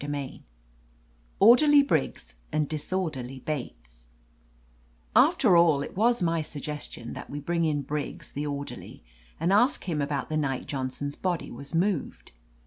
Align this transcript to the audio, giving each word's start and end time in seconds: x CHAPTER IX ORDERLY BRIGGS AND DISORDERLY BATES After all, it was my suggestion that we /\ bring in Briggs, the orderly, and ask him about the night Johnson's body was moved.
x 0.03 0.07
CHAPTER 0.11 0.17
IX 0.17 0.43
ORDERLY 1.39 1.83
BRIGGS 1.83 2.33
AND 2.51 2.67
DISORDERLY 2.67 3.41
BATES 3.41 4.09
After 5.15 5.55
all, 5.55 5.83
it 5.83 5.95
was 5.95 6.23
my 6.23 6.41
suggestion 6.41 7.13
that 7.13 7.29
we 7.29 7.39
/\ 7.39 7.39
bring 7.39 7.65
in 7.65 7.83
Briggs, 7.83 8.31
the 8.31 8.47
orderly, 8.47 9.03
and 9.39 9.53
ask 9.53 9.83
him 9.83 10.01
about 10.01 10.29
the 10.29 10.37
night 10.37 10.65
Johnson's 10.65 11.13
body 11.15 11.51
was 11.51 11.75
moved. 11.75 12.31